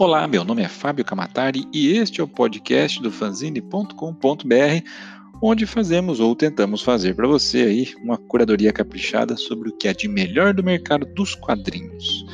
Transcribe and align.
Olá, 0.00 0.26
meu 0.26 0.44
nome 0.44 0.62
é 0.62 0.66
Fábio 0.66 1.04
Camatari 1.04 1.68
e 1.74 1.88
este 1.88 2.22
é 2.22 2.24
o 2.24 2.26
podcast 2.26 3.02
do 3.02 3.10
fanzine.com.br, 3.10 3.94
onde 5.42 5.66
fazemos 5.66 6.20
ou 6.20 6.34
tentamos 6.34 6.80
fazer 6.80 7.14
para 7.14 7.28
você 7.28 7.58
aí 7.64 7.92
uma 8.02 8.16
curadoria 8.16 8.72
caprichada 8.72 9.36
sobre 9.36 9.68
o 9.68 9.76
que 9.76 9.86
é 9.86 9.92
de 9.92 10.08
melhor 10.08 10.54
do 10.54 10.64
mercado 10.64 11.04
dos 11.14 11.34
quadrinhos. 11.34 12.24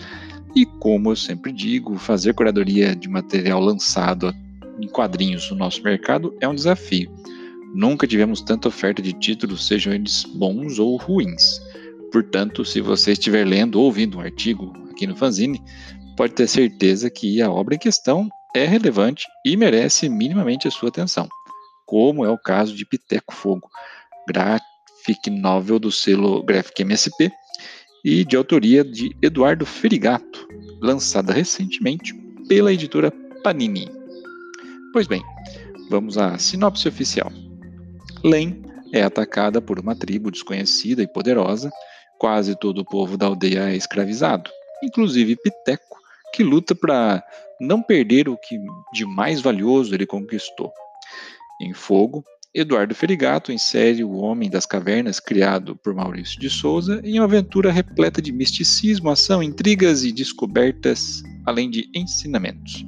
E 0.55 0.65
como 0.65 1.11
eu 1.11 1.17
sempre 1.17 1.51
digo, 1.51 1.99
fazer 1.99 2.35
curadoria 2.35 2.95
de 2.95 3.09
material 3.09 3.59
lançado 3.59 4.33
em 4.81 4.87
quadrinhos 4.87 5.51
no 5.51 5.57
nosso 5.57 5.83
mercado 5.83 6.33
é 6.41 6.47
um 6.47 6.55
desafio. 6.55 7.13
Nunca 7.75 8.07
tivemos 8.07 8.43
tanta 8.43 8.69
oferta 8.69 9.03
de 9.03 9.13
títulos, 9.13 9.67
sejam 9.67 9.93
eles 9.93 10.23
bons 10.23 10.79
ou 10.79 10.95
ruins. 10.99 11.61
Portanto, 12.13 12.65
se 12.65 12.81
você 12.81 13.11
estiver 13.11 13.45
lendo 13.45 13.81
ou 13.81 13.87
ouvindo 13.87 14.19
um 14.19 14.21
artigo 14.21 14.73
aqui 14.89 15.05
no 15.05 15.17
fanzine, 15.17 15.61
pode 16.17 16.33
ter 16.33 16.49
certeza 16.49 17.11
que 17.11 17.43
a 17.43 17.51
obra 17.51 17.75
em 17.75 17.79
questão 17.79 18.29
é 18.55 18.65
relevante 18.65 19.27
e 19.45 19.57
merece 19.57 20.09
minimamente 20.09 20.67
a 20.67 20.71
sua 20.71 20.89
atenção, 20.89 21.29
como 21.85 22.25
é 22.25 22.31
o 22.31 22.39
caso 22.39 22.75
de 22.75 22.87
Piteco 22.87 23.35
Fogo, 23.35 23.69
graphic 24.27 25.29
novel 25.31 25.79
do 25.79 25.93
selo 25.93 26.43
Graphic 26.43 26.83
MSP 26.83 27.31
e 28.03 28.25
de 28.25 28.35
autoria 28.35 28.83
de 28.83 29.15
Eduardo 29.21 29.67
Ferigato, 29.67 30.49
lançada 30.81 31.33
recentemente 31.33 32.15
pela 32.49 32.73
editora 32.73 33.11
Panini. 33.43 33.91
Pois 34.93 35.07
bem, 35.07 35.23
vamos 35.91 36.17
à 36.17 36.39
sinopse 36.39 36.89
oficial. 36.89 37.31
Len 38.25 38.63
é 38.93 39.03
atacada 39.03 39.61
por 39.61 39.79
uma 39.79 39.95
tribo 39.95 40.31
desconhecida 40.31 41.03
e 41.03 41.07
poderosa, 41.07 41.71
quase 42.19 42.59
todo 42.59 42.79
o 42.79 42.85
povo 42.85 43.19
da 43.19 43.27
aldeia 43.27 43.69
é 43.71 43.77
escravizado, 43.77 44.51
inclusive 44.83 45.37
Piteco, 45.37 46.06
que 46.37 46.45
luta 46.45 46.75
para 46.75 47.25
não 47.59 47.81
perder 47.81 48.29
o 48.29 48.37
que 48.37 48.59
de 48.93 49.07
mais 49.07 49.41
valioso 49.41 49.95
ele 49.95 50.05
conquistou. 50.05 50.71
Em 51.63 51.73
Fogo, 51.73 52.23
Eduardo 52.55 52.95
Ferigato 52.95 53.51
insere 53.51 54.05
o 54.05 54.13
Homem 54.13 54.51
das 54.51 54.67
Cavernas, 54.67 55.19
criado 55.19 55.75
por 55.77 55.95
Maurício 55.95 56.39
de 56.39 56.51
Souza, 56.51 57.01
em 57.03 57.19
uma 57.19 57.25
aventura 57.25 57.73
repleta 57.73 58.21
de 58.21 58.33
misticismo, 58.33 59.09
ação, 59.09 59.43
intrigas 59.43 60.05
e 60.05 60.13
descobertas, 60.13 61.23
além 61.47 61.71
de 61.71 61.89
ensinamentos. 61.95 62.85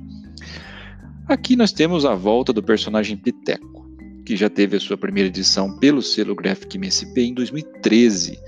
Aqui 1.27 1.57
nós 1.57 1.73
temos 1.73 2.05
a 2.05 2.15
volta 2.15 2.53
do 2.53 2.63
personagem 2.63 3.17
Piteco, 3.17 3.89
que 4.27 4.37
já 4.37 4.51
teve 4.51 4.77
a 4.77 4.81
sua 4.81 4.99
primeira 4.99 5.29
edição 5.29 5.79
pelo 5.79 6.03
selo 6.03 6.35
Graphic 6.35 6.77
MSP 6.77 7.23
em 7.23 7.35
2013, 7.35 8.39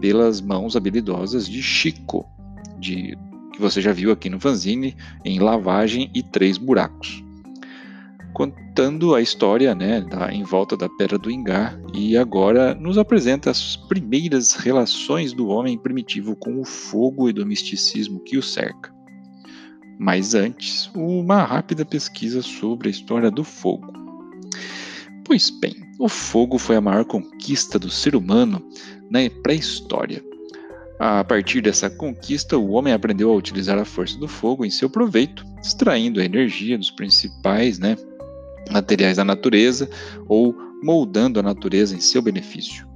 pelas 0.00 0.40
mãos 0.40 0.76
habilidosas 0.76 1.46
de 1.46 1.62
Chico, 1.62 2.24
de 2.80 3.14
que 3.56 3.62
você 3.62 3.80
já 3.80 3.90
viu 3.90 4.12
aqui 4.12 4.28
no 4.28 4.38
fanzine, 4.38 4.94
em 5.24 5.40
Lavagem 5.40 6.10
e 6.14 6.22
Três 6.22 6.58
Buracos. 6.58 7.24
Contando 8.34 9.14
a 9.14 9.22
história 9.22 9.74
né, 9.74 10.02
da, 10.02 10.30
em 10.30 10.42
volta 10.42 10.76
da 10.76 10.90
Pedra 10.90 11.18
do 11.18 11.30
Ingá 11.30 11.74
e 11.94 12.18
agora 12.18 12.74
nos 12.74 12.98
apresenta 12.98 13.50
as 13.50 13.74
primeiras 13.74 14.52
relações 14.52 15.32
do 15.32 15.48
homem 15.48 15.78
primitivo 15.78 16.36
com 16.36 16.60
o 16.60 16.64
fogo 16.64 17.30
e 17.30 17.32
do 17.32 17.46
misticismo 17.46 18.20
que 18.20 18.36
o 18.36 18.42
cerca. 18.42 18.94
Mas 19.98 20.34
antes, 20.34 20.90
uma 20.94 21.42
rápida 21.42 21.82
pesquisa 21.82 22.42
sobre 22.42 22.88
a 22.88 22.90
história 22.90 23.30
do 23.30 23.42
fogo. 23.42 23.90
Pois 25.24 25.48
bem, 25.48 25.74
o 25.98 26.10
fogo 26.10 26.58
foi 26.58 26.76
a 26.76 26.80
maior 26.82 27.06
conquista 27.06 27.78
do 27.78 27.88
ser 27.88 28.14
humano 28.14 28.62
na 29.10 29.20
pré-história 29.42 30.22
a 30.98 31.22
partir 31.22 31.60
dessa 31.60 31.90
conquista, 31.90 32.56
o 32.56 32.70
homem 32.70 32.92
aprendeu 32.92 33.30
a 33.30 33.36
utilizar 33.36 33.78
a 33.78 33.84
força 33.84 34.18
do 34.18 34.26
fogo 34.26 34.64
em 34.64 34.70
seu 34.70 34.88
proveito, 34.88 35.44
extraindo 35.62 36.20
a 36.20 36.24
energia 36.24 36.78
dos 36.78 36.90
principais 36.90 37.78
né, 37.78 37.96
materiais 38.70 39.18
da 39.18 39.24
natureza 39.24 39.88
ou 40.26 40.56
moldando 40.82 41.38
a 41.38 41.42
natureza 41.42 41.94
em 41.94 42.00
seu 42.00 42.22
benefício. 42.22 42.86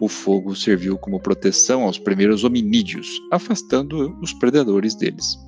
O 0.00 0.08
fogo 0.08 0.54
serviu 0.56 0.98
como 0.98 1.20
proteção 1.20 1.84
aos 1.84 1.98
primeiros 1.98 2.42
hominídeos, 2.42 3.08
afastando 3.30 4.18
os 4.20 4.32
predadores 4.32 4.94
deles. 4.94 5.38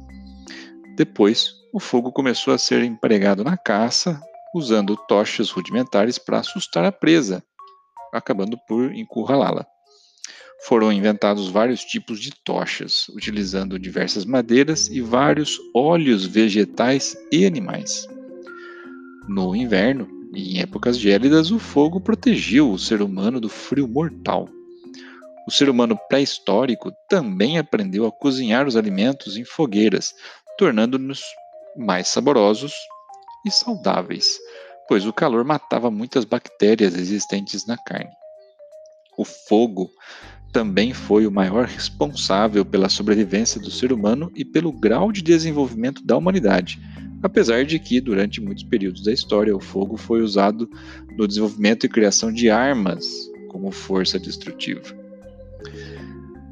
Depois, 0.97 1.53
o 1.73 1.81
fogo 1.81 2.13
começou 2.13 2.55
a 2.55 2.59
ser 2.59 2.83
empregado 2.83 3.45
na 3.45 3.57
caça, 3.57 4.21
usando 4.55 4.97
tochas 5.09 5.51
rudimentares 5.51 6.17
para 6.17 6.39
assustar 6.39 6.85
a 6.85 6.93
presa, 6.93 7.43
acabando 8.13 8.57
por 8.67 8.95
encurralá-la 8.95 9.67
foram 10.61 10.93
inventados 10.93 11.49
vários 11.49 11.85
tipos 11.85 12.21
de 12.21 12.33
tochas, 12.45 13.09
utilizando 13.11 13.79
diversas 13.79 14.25
madeiras 14.25 14.89
e 14.89 15.01
vários 15.01 15.59
óleos 15.75 16.27
vegetais 16.27 17.17
e 17.31 17.47
animais. 17.47 18.07
No 19.29 19.55
inverno 19.55 20.09
e 20.35 20.57
em 20.57 20.61
épocas 20.61 20.99
gélidas, 20.99 21.51
o 21.51 21.59
fogo 21.59 22.01
protegeu 22.01 22.71
o 22.71 22.79
ser 22.79 23.01
humano 23.01 23.41
do 23.41 23.49
frio 23.49 23.87
mortal. 23.87 24.49
O 25.47 25.51
ser 25.51 25.71
humano 25.71 25.99
pré-histórico 26.09 26.93
também 27.09 27.59
aprendeu 27.59 28.05
a 28.07 28.13
cozinhar 28.13 28.67
os 28.67 28.77
alimentos 28.77 29.37
em 29.37 29.45
fogueiras, 29.45 30.13
tornando-nos 30.59 31.23
mais 31.77 32.09
saborosos 32.09 32.73
e 33.47 33.51
saudáveis, 33.51 34.39
pois 34.87 35.07
o 35.07 35.13
calor 35.13 35.45
matava 35.45 35.91
muitas 35.91 36.25
bactérias 36.25 36.95
existentes 36.95 37.67
na 37.67 37.79
carne. 37.79 38.11
O 39.17 39.25
fogo 39.25 39.91
também 40.53 40.95
foi 40.95 41.27
o 41.27 41.31
maior 41.31 41.67
responsável 41.67 42.65
pela 42.65 42.89
sobrevivência 42.89 43.61
do 43.61 43.71
ser 43.71 43.93
humano 43.93 44.33
e 44.35 44.45
pelo 44.45 44.73
grau 44.73 45.13
de 45.13 45.23
desenvolvimento 45.23 46.05
da 46.05 46.17
humanidade, 46.17 46.81
apesar 47.23 47.65
de 47.65 47.79
que, 47.79 48.01
durante 48.01 48.41
muitos 48.41 48.65
períodos 48.65 49.03
da 49.03 49.13
história, 49.13 49.55
o 49.55 49.61
fogo 49.61 49.97
foi 49.97 50.23
usado 50.23 50.69
no 51.17 51.27
desenvolvimento 51.27 51.85
e 51.85 51.89
criação 51.89 52.33
de 52.33 52.51
armas 52.51 53.07
como 53.49 53.71
força 53.71 54.19
destrutiva. 54.19 54.83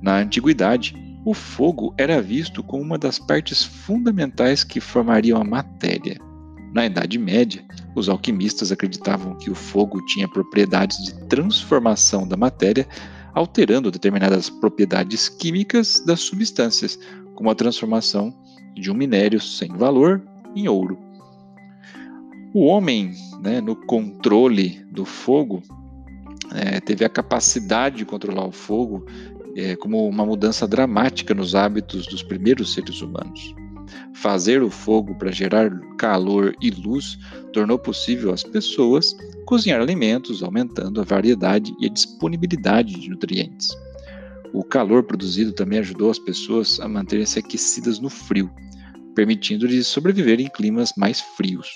Na 0.02 0.18
antiguidade, 0.18 0.94
o 1.24 1.34
fogo 1.34 1.94
era 1.98 2.22
visto 2.22 2.62
como 2.62 2.82
uma 2.82 2.98
das 2.98 3.18
partes 3.18 3.64
fundamentais 3.64 4.62
que 4.62 4.80
formariam 4.80 5.40
a 5.40 5.44
matéria. 5.44 6.20
Na 6.72 6.86
Idade 6.86 7.18
Média, 7.18 7.64
os 7.94 8.08
alquimistas 8.08 8.70
acreditavam 8.70 9.36
que 9.36 9.50
o 9.50 9.54
fogo 9.54 10.04
tinha 10.06 10.28
propriedades 10.28 11.02
de 11.04 11.14
transformação 11.26 12.28
da 12.28 12.36
matéria 12.36 12.86
alterando 13.36 13.90
determinadas 13.90 14.48
propriedades 14.48 15.28
químicas 15.28 16.00
das 16.00 16.20
substâncias, 16.20 16.98
como 17.34 17.50
a 17.50 17.54
transformação 17.54 18.34
de 18.74 18.90
um 18.90 18.94
minério 18.94 19.38
sem 19.38 19.68
valor 19.76 20.22
em 20.54 20.66
ouro. 20.66 20.98
O 22.54 22.64
homem, 22.64 23.12
né, 23.42 23.60
no 23.60 23.76
controle 23.76 24.82
do 24.90 25.04
fogo, 25.04 25.62
é, 26.54 26.80
teve 26.80 27.04
a 27.04 27.10
capacidade 27.10 27.98
de 27.98 28.06
controlar 28.06 28.46
o 28.46 28.52
fogo 28.52 29.04
é, 29.54 29.76
como 29.76 30.08
uma 30.08 30.24
mudança 30.24 30.66
dramática 30.66 31.34
nos 31.34 31.54
hábitos 31.54 32.06
dos 32.06 32.22
primeiros 32.22 32.72
seres 32.72 33.02
humanos. 33.02 33.54
Fazer 34.22 34.62
o 34.62 34.70
fogo 34.70 35.14
para 35.14 35.30
gerar 35.30 35.70
calor 35.98 36.56
e 36.62 36.70
luz 36.70 37.18
tornou 37.52 37.78
possível 37.78 38.32
às 38.32 38.42
pessoas 38.42 39.14
cozinhar 39.44 39.80
alimentos, 39.80 40.42
aumentando 40.42 41.00
a 41.00 41.04
variedade 41.04 41.74
e 41.78 41.86
a 41.86 41.90
disponibilidade 41.90 42.98
de 42.98 43.10
nutrientes. 43.10 43.68
O 44.54 44.64
calor 44.64 45.02
produzido 45.02 45.52
também 45.52 45.80
ajudou 45.80 46.10
as 46.10 46.18
pessoas 46.18 46.80
a 46.80 46.88
manterem-se 46.88 47.38
aquecidas 47.38 47.98
no 47.98 48.08
frio, 48.08 48.50
permitindo-lhes 49.14 49.86
sobreviver 49.86 50.40
em 50.40 50.48
climas 50.48 50.92
mais 50.96 51.20
frios. 51.36 51.68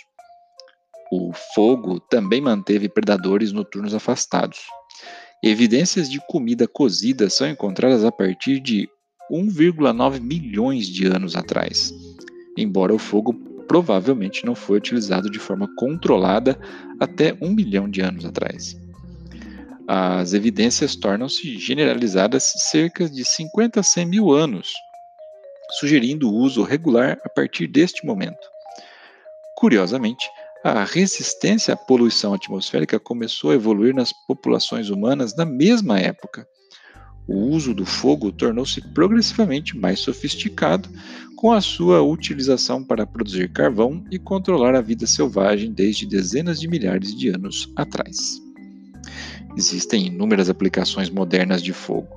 O 1.12 1.32
fogo 1.54 2.00
também 2.00 2.40
manteve 2.40 2.88
predadores 2.88 3.52
noturnos 3.52 3.94
afastados. 3.94 4.60
Evidências 5.44 6.10
de 6.10 6.18
comida 6.26 6.66
cozida 6.66 7.28
são 7.28 7.46
encontradas 7.46 8.02
a 8.02 8.10
partir 8.10 8.60
de 8.60 8.88
1,9 9.30 10.20
milhões 10.20 10.86
de 10.86 11.06
anos 11.06 11.36
atrás 11.36 11.92
embora 12.56 12.94
o 12.94 12.98
fogo 12.98 13.34
provavelmente 13.66 14.44
não 14.44 14.54
foi 14.54 14.78
utilizado 14.78 15.30
de 15.30 15.38
forma 15.38 15.68
controlada 15.76 16.58
até 16.98 17.36
um 17.40 17.50
milhão 17.50 17.88
de 17.88 18.00
anos 18.00 18.24
atrás. 18.24 18.76
As 19.86 20.34
evidências 20.34 20.94
tornam-se 20.94 21.58
generalizadas 21.58 22.44
cerca 22.44 23.08
de 23.08 23.24
50 23.24 23.80
a 23.80 23.82
100 23.82 24.06
mil 24.06 24.30
anos, 24.32 24.68
sugerindo 25.78 26.28
o 26.28 26.34
uso 26.34 26.62
regular 26.62 27.20
a 27.24 27.28
partir 27.28 27.66
deste 27.66 28.04
momento. 28.04 28.48
Curiosamente, 29.56 30.28
a 30.62 30.84
resistência 30.84 31.74
à 31.74 31.76
poluição 31.76 32.34
atmosférica 32.34 33.00
começou 33.00 33.50
a 33.50 33.54
evoluir 33.54 33.94
nas 33.94 34.12
populações 34.26 34.90
humanas 34.90 35.34
na 35.34 35.44
mesma 35.44 35.98
época. 35.98 36.46
O 37.28 37.36
uso 37.36 37.74
do 37.74 37.86
fogo 37.86 38.32
tornou-se 38.32 38.80
progressivamente 38.92 39.76
mais 39.76 40.00
sofisticado 40.00 40.88
com 41.36 41.52
a 41.52 41.60
sua 41.60 42.02
utilização 42.02 42.84
para 42.84 43.06
produzir 43.06 43.50
carvão 43.50 44.04
e 44.10 44.18
controlar 44.18 44.74
a 44.74 44.80
vida 44.80 45.06
selvagem 45.06 45.72
desde 45.72 46.06
dezenas 46.06 46.60
de 46.60 46.68
milhares 46.68 47.14
de 47.14 47.28
anos 47.28 47.72
atrás. 47.76 48.40
Existem 49.56 50.06
inúmeras 50.06 50.50
aplicações 50.50 51.08
modernas 51.08 51.62
de 51.62 51.72
fogo. 51.72 52.08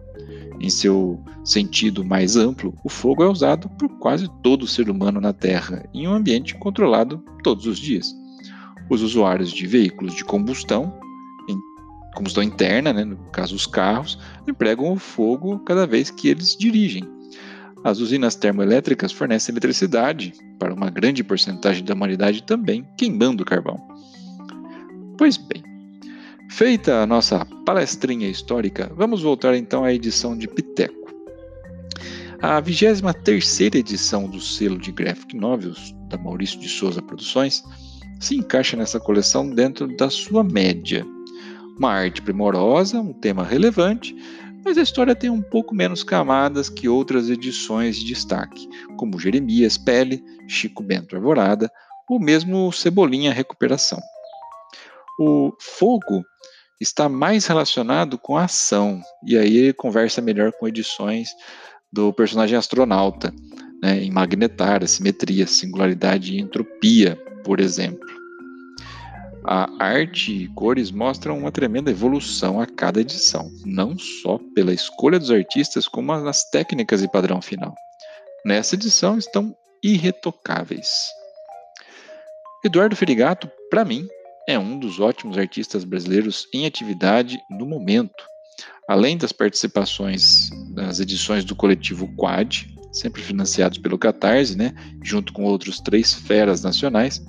Em 0.60 0.70
seu 0.70 1.22
sentido 1.44 2.04
mais 2.06 2.36
amplo, 2.36 2.78
o 2.84 2.90
fogo 2.90 3.24
é 3.24 3.30
usado 3.30 3.70
por 3.70 3.90
quase 4.00 4.30
todo 4.42 4.68
ser 4.68 4.90
humano 4.90 5.20
na 5.20 5.34
Terra, 5.34 5.84
em 5.94 6.08
um 6.08 6.14
ambiente 6.14 6.56
controlado 6.56 7.24
todos 7.44 7.66
os 7.66 7.78
dias. 7.80 8.14
Os 8.90 9.02
usuários 9.02 9.52
de 9.52 9.66
veículos 9.66 10.16
de 10.16 10.24
combustão, 10.24 10.98
combustão 12.14 12.44
interna, 12.44 12.94
né, 12.94 13.04
no 13.04 13.18
caso 13.32 13.56
os 13.56 13.66
carros, 13.66 14.20
empregam 14.48 14.92
o 14.92 14.98
fogo 14.98 15.60
cada 15.60 15.86
vez 15.86 16.10
que 16.10 16.30
eles 16.30 16.56
dirigem. 16.56 17.04
As 17.84 18.00
usinas 18.00 18.36
termoelétricas 18.36 19.12
fornecem 19.12 19.54
eletricidade 19.54 20.34
para 20.58 20.74
uma 20.74 20.90
grande 20.90 21.24
porcentagem 21.24 21.84
da 21.84 21.94
humanidade 21.94 22.44
também 22.44 22.88
queimando 22.98 23.44
carvão. 23.44 23.78
Pois 25.18 25.36
bem, 25.36 25.62
feita 26.50 27.02
a 27.02 27.06
nossa 27.06 27.46
palestrinha 27.66 28.30
histórica, 28.30 28.90
vamos 28.96 29.22
voltar 29.22 29.56
então 29.56 29.84
à 29.84 29.94
edição 29.94 30.38
de 30.38 30.48
Piteco. 30.48 31.04
A 32.42 32.60
23 32.60 33.62
edição 33.76 34.30
do 34.30 34.40
selo 34.40 34.78
de 34.78 34.92
Graphic 34.92 35.36
Novels 35.36 35.94
da 36.10 36.18
Maurício 36.18 36.60
de 36.60 36.70
Souza 36.70 37.02
Produções 37.02 37.64
se 38.20 38.36
encaixa 38.36 38.78
nessa 38.78 39.00
coleção 39.00 39.50
dentro 39.50 39.88
da 39.98 40.10
sua 40.10 40.44
média. 40.44 41.06
Uma 41.84 41.92
arte 41.92 42.22
primorosa, 42.22 43.02
um 43.02 43.12
tema 43.12 43.44
relevante, 43.44 44.16
mas 44.64 44.78
a 44.78 44.82
história 44.82 45.14
tem 45.14 45.30
um 45.30 45.42
pouco 45.42 45.76
menos 45.76 46.02
camadas 46.02 46.70
que 46.70 46.88
outras 46.88 47.30
edições 47.30 47.98
de 47.98 48.06
destaque, 48.06 48.70
como 48.96 49.20
Jeremias 49.20 49.78
Pele, 49.78 50.24
Chico 50.48 50.82
Bento 50.82 51.14
Arvorada 51.14 51.70
ou 52.10 52.22
mesmo 52.22 52.72
Cebolinha 52.72 53.34
Recuperação. 53.34 54.00
O 55.20 55.52
fogo 55.60 56.24
está 56.80 57.10
mais 57.10 57.48
relacionado 57.48 58.18
com 58.18 58.38
a 58.38 58.46
ação, 58.46 59.02
e 59.28 59.38
aí 59.38 59.58
ele 59.58 59.74
conversa 59.74 60.22
melhor 60.22 60.54
com 60.54 60.66
edições 60.66 61.32
do 61.92 62.14
personagem 62.14 62.58
astronauta, 62.58 63.34
né, 63.82 64.02
em 64.02 64.10
magnetar, 64.10 64.88
simetria, 64.88 65.46
singularidade 65.46 66.34
e 66.34 66.40
entropia, 66.40 67.18
por 67.44 67.60
exemplo. 67.60 68.08
A 69.46 69.68
arte 69.78 70.32
e 70.32 70.48
cores 70.48 70.90
mostram 70.90 71.38
uma 71.38 71.52
tremenda 71.52 71.92
evolução 71.92 72.62
a 72.62 72.66
cada 72.66 73.02
edição, 73.02 73.52
não 73.66 73.98
só 73.98 74.40
pela 74.56 74.74
escolha 74.74 75.20
dos 75.20 75.32
artistas, 75.32 75.86
como 75.86 76.18
nas 76.18 76.50
técnicas 76.50 77.04
e 77.04 77.10
padrão 77.10 77.42
final. 77.42 77.76
Nessa 78.46 78.76
edição 78.76 79.18
estão 79.18 79.54
irretocáveis. 79.84 80.88
Eduardo 82.64 82.96
Ferigato, 82.96 83.52
para 83.70 83.84
mim, 83.84 84.08
é 84.48 84.58
um 84.58 84.80
dos 84.80 85.02
ótimos 85.02 85.38
artistas 85.38 85.84
brasileiros 85.84 86.48
em 86.54 86.66
atividade 86.66 87.38
no 87.50 87.66
momento. 87.66 88.24
Além 88.88 89.18
das 89.18 89.34
participações 89.34 90.50
nas 90.74 91.02
edições 91.02 91.44
do 91.44 91.56
coletivo 91.56 92.08
Quad, 92.16 92.66
sempre 92.94 93.22
financiados 93.22 93.78
pelo 93.78 93.98
Catarse, 93.98 94.58
né, 94.58 94.74
junto 95.04 95.34
com 95.34 95.44
outros 95.44 95.80
três 95.80 96.14
feras 96.14 96.64
nacionais, 96.64 97.22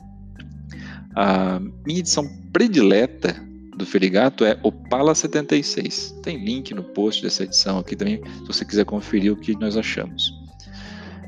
a 1.15 1.61
minha 1.87 2.01
edição 2.01 2.29
predileta 2.53 3.35
do 3.77 3.85
Ferigato 3.85 4.45
é 4.45 4.59
Opala 4.63 5.15
76. 5.15 6.15
Tem 6.23 6.45
link 6.45 6.73
no 6.75 6.83
post 6.83 7.23
dessa 7.23 7.45
edição 7.45 7.79
aqui 7.79 7.97
também, 7.97 8.21
se 8.41 8.47
você 8.47 8.65
quiser 8.65 8.85
conferir 8.85 9.33
o 9.33 9.37
que 9.37 9.59
nós 9.59 9.77
achamos. 9.77 10.33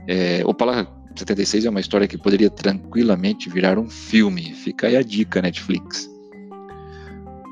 É, 0.07 0.43
Opala 0.45 0.87
76 1.17 1.65
é 1.65 1.71
uma 1.71 1.81
história 1.81 2.07
que 2.07 2.19
poderia 2.19 2.51
tranquilamente 2.51 3.49
virar 3.49 3.79
um 3.79 3.89
filme. 3.89 4.53
Fica 4.55 4.87
aí 4.87 4.97
a 4.97 5.03
dica, 5.03 5.43
Netflix. 5.43 6.11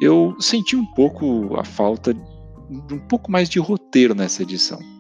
Eu 0.01 0.37
senti 0.39 0.77
um 0.77 0.85
pouco 0.85 1.57
a 1.59 1.65
falta 1.65 2.13
de 2.13 2.95
um 2.95 2.99
pouco 2.99 3.31
mais 3.31 3.49
de 3.49 3.59
roteiro 3.59 4.15
nessa 4.15 4.43
edição 4.43 4.94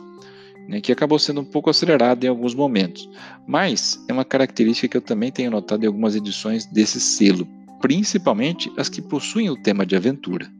né, 0.69 0.81
que 0.81 0.93
acabou 0.93 1.19
sendo 1.19 1.41
um 1.41 1.45
pouco 1.45 1.71
acelerado 1.71 2.25
em 2.25 2.29
alguns 2.29 2.55
momentos. 2.55 3.09
Mas 3.47 4.03
é 4.09 4.13
uma 4.13 4.25
característica 4.25 4.89
que 4.89 4.97
eu 4.97 5.03
também 5.03 5.31
tenho 5.31 5.51
notado 5.51 5.85
em 5.85 5.87
algumas 5.87 6.15
edições 6.15 6.67
desse 6.67 7.01
selo, 7.01 7.47
principalmente 7.81 8.73
as 8.77 8.89
que 8.89 9.03
possuem 9.03 9.51
o 9.51 9.57
tema 9.57 9.85
de 9.85 9.97
aventura. 9.97 10.51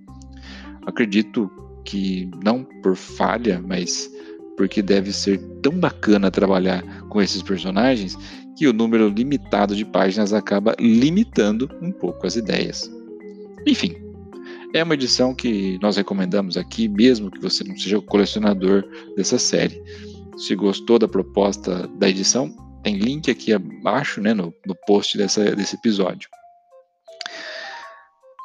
Acredito 0.87 1.51
que 1.85 2.31
não 2.43 2.65
por 2.83 2.97
falha, 2.97 3.63
mas 3.67 4.11
porque 4.57 4.83
deve 4.83 5.13
ser 5.13 5.39
tão 5.63 5.73
bacana 5.73 6.31
trabalhar 6.31 6.83
com 7.09 7.21
esses 7.21 7.43
personagens 7.43 8.17
que 8.57 8.69
o 8.69 8.73
número 8.73 9.09
limitado 9.09 9.75
de 9.75 9.85
páginas 9.85 10.33
acaba 10.33 10.77
limitando 10.79 11.69
um 11.83 11.91
pouco 11.91 12.27
as 12.27 12.37
ideias. 12.37 12.91
Enfim, 13.67 13.97
é 14.75 14.83
uma 14.83 14.95
edição 14.95 15.33
que 15.33 15.79
nós 15.81 15.97
recomendamos 15.97 16.57
aqui, 16.57 16.89
mesmo 16.89 17.31
que 17.31 17.41
você 17.41 17.63
não 17.63 17.77
seja 17.77 17.97
o 17.97 18.03
colecionador 18.03 18.85
dessa 19.17 19.39
série. 19.39 19.81
Se 20.37 20.57
gostou 20.57 20.99
da 20.99 21.07
proposta 21.07 21.87
da 21.97 22.09
edição, 22.09 22.53
tem 22.83 22.97
link 22.97 23.31
aqui 23.31 23.53
abaixo, 23.53 24.21
né, 24.21 24.35
no, 24.35 24.53
no 24.67 24.75
post 24.85 25.17
dessa, 25.17 25.55
desse 25.55 25.77
episódio. 25.77 26.29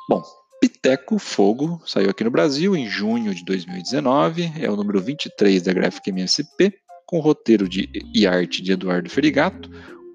Bom, 0.07 0.23
Piteco 0.61 1.17
Fogo 1.17 1.81
saiu 1.83 2.11
aqui 2.11 2.23
no 2.23 2.29
Brasil 2.29 2.75
em 2.75 2.87
junho 2.87 3.33
de 3.33 3.43
2019, 3.43 4.53
é 4.59 4.69
o 4.69 4.75
número 4.75 5.01
23 5.01 5.63
da 5.63 5.73
Graphic 5.73 6.11
MSP, 6.11 6.75
com 7.07 7.19
roteiro 7.19 7.67
de, 7.67 7.89
e 8.13 8.27
arte 8.27 8.61
de 8.61 8.73
Eduardo 8.73 9.09
Ferigato, 9.09 9.67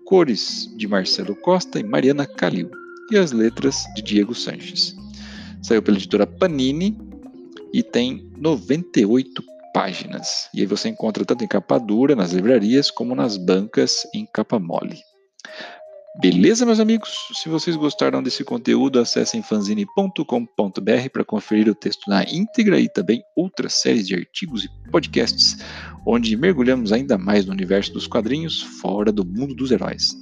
cores 0.06 0.72
de 0.76 0.86
Marcelo 0.86 1.34
Costa 1.34 1.80
e 1.80 1.82
Mariana 1.82 2.24
Calil, 2.24 2.70
e 3.10 3.18
as 3.18 3.32
letras 3.32 3.82
de 3.96 4.02
Diego 4.02 4.32
Sanches. 4.32 4.94
Saiu 5.64 5.82
pela 5.82 5.96
editora 5.96 6.26
Panini 6.26 6.94
e 7.72 7.82
tem 7.82 8.30
98 8.36 9.42
páginas. 9.72 10.50
E 10.52 10.60
aí 10.60 10.66
você 10.66 10.90
encontra 10.90 11.24
tanto 11.24 11.42
em 11.42 11.48
capa 11.48 11.78
dura 11.78 12.14
nas 12.14 12.32
livrarias 12.32 12.90
como 12.90 13.14
nas 13.14 13.38
bancas 13.38 14.06
em 14.12 14.26
capa 14.26 14.58
mole. 14.58 14.98
Beleza, 16.20 16.66
meus 16.66 16.80
amigos? 16.80 17.10
Se 17.32 17.48
vocês 17.48 17.76
gostaram 17.76 18.22
desse 18.22 18.44
conteúdo, 18.44 19.00
acessem 19.00 19.42
fanzine.com.br 19.42 21.08
para 21.10 21.24
conferir 21.24 21.66
o 21.70 21.74
texto 21.74 22.10
na 22.10 22.22
íntegra 22.24 22.78
e 22.78 22.86
também 22.86 23.22
outras 23.34 23.72
séries 23.72 24.06
de 24.06 24.14
artigos 24.14 24.66
e 24.66 24.90
podcasts, 24.90 25.56
onde 26.06 26.36
mergulhamos 26.36 26.92
ainda 26.92 27.16
mais 27.16 27.46
no 27.46 27.52
universo 27.52 27.90
dos 27.90 28.06
quadrinhos 28.06 28.60
fora 28.82 29.10
do 29.10 29.24
mundo 29.24 29.54
dos 29.54 29.70
heróis. 29.70 30.14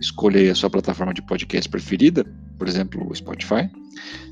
Escolha 0.00 0.52
a 0.52 0.54
sua 0.54 0.70
plataforma 0.70 1.12
de 1.12 1.20
podcast 1.20 1.68
preferida, 1.68 2.24
por 2.58 2.68
exemplo, 2.68 3.06
o 3.08 3.14
Spotify. 3.14 3.70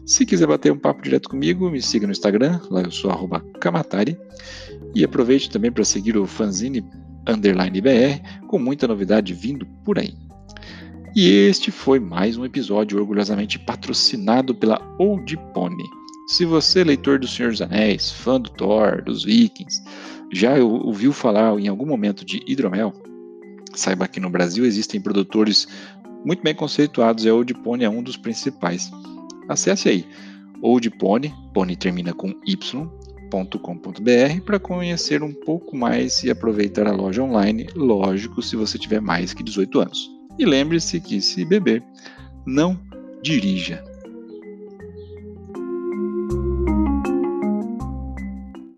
Se 0.04 0.26
quiser 0.26 0.46
bater 0.46 0.72
um 0.72 0.78
papo 0.78 1.02
direto 1.02 1.28
comigo, 1.28 1.70
me 1.70 1.80
siga 1.80 2.06
no 2.06 2.12
Instagram, 2.12 2.60
lá 2.70 2.82
eu 2.82 2.90
sou 2.90 3.10
Kamatari. 3.60 4.18
E 4.94 5.04
aproveite 5.04 5.50
também 5.50 5.70
para 5.70 5.84
seguir 5.84 6.16
o 6.16 6.26
Fanzine 6.26 6.84
Underline 7.26 7.80
BR, 7.80 8.46
com 8.46 8.58
muita 8.58 8.86
novidade 8.86 9.34
vindo 9.34 9.66
por 9.84 9.98
aí. 9.98 10.14
E 11.14 11.30
este 11.30 11.70
foi 11.70 11.98
mais 11.98 12.36
um 12.36 12.44
episódio 12.44 12.98
orgulhosamente 12.98 13.58
patrocinado 13.58 14.54
pela 14.54 14.80
Old 14.98 15.36
Pony. 15.54 15.84
Se 16.28 16.44
você, 16.44 16.84
leitor 16.84 17.18
do 17.18 17.26
Senhor 17.26 17.50
dos 17.50 17.62
Anéis, 17.62 18.10
fã 18.10 18.40
do 18.40 18.50
Thor, 18.50 19.02
dos 19.02 19.24
Vikings, 19.24 19.82
já 20.32 20.54
ouviu 20.56 21.12
falar 21.12 21.58
em 21.58 21.68
algum 21.68 21.86
momento 21.86 22.24
de 22.24 22.42
hidromel, 22.46 22.92
Saiba 23.76 24.08
que 24.08 24.18
no 24.18 24.30
Brasil 24.30 24.64
existem 24.64 25.00
produtores 25.00 25.68
muito 26.26 26.42
bem 26.42 26.54
conceituados 26.54 27.24
e 27.24 27.28
a 27.28 27.34
Old 27.34 27.54
Pony 27.54 27.84
é 27.84 27.88
um 27.88 28.02
dos 28.02 28.16
principais. 28.16 28.90
Acesse 29.48 29.88
aí 29.88 30.04
Old 30.60 30.90
Pony, 30.90 31.32
Pony 31.54 31.76
termina 31.76 32.12
com 32.12 32.34
y.com.br 32.44 32.90
para 34.44 34.58
conhecer 34.58 35.22
um 35.22 35.32
pouco 35.32 35.76
mais 35.76 36.24
e 36.24 36.30
aproveitar 36.30 36.88
a 36.88 36.92
loja 36.92 37.22
online, 37.22 37.68
lógico, 37.76 38.42
se 38.42 38.56
você 38.56 38.76
tiver 38.76 39.00
mais 39.00 39.32
que 39.32 39.44
18 39.44 39.80
anos. 39.80 40.10
E 40.36 40.44
lembre-se 40.44 41.00
que 41.00 41.20
se 41.20 41.44
beber, 41.44 41.82
não 42.44 42.78
dirija. 43.22 43.82